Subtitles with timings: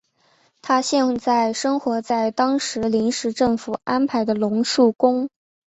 [0.63, 5.29] 他现在生活在当时临时政府安排的龙树宫。